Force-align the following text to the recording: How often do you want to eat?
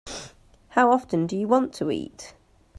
How 0.69 0.89
often 0.89 1.27
do 1.27 1.37
you 1.37 1.47
want 1.47 1.75
to 1.75 1.91
eat? 1.91 2.33